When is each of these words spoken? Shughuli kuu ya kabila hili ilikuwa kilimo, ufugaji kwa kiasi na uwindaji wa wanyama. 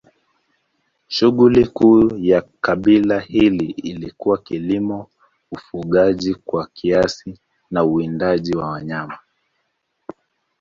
Shughuli 1.07 1.67
kuu 1.67 2.17
ya 2.17 2.41
kabila 2.61 3.19
hili 3.19 3.65
ilikuwa 3.65 4.37
kilimo, 4.37 5.07
ufugaji 5.51 6.35
kwa 6.35 6.67
kiasi 6.73 7.39
na 7.71 7.83
uwindaji 7.83 8.55
wa 8.55 8.69
wanyama. 8.69 9.17